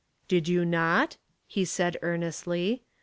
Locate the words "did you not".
0.27-1.17